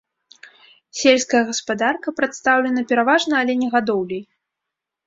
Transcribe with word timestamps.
Сельская 1.01 1.43
гаспадарка 1.51 2.07
прадстаўлена 2.21 2.81
пераважна 2.95 3.33
аленегадоўляй. 3.47 4.23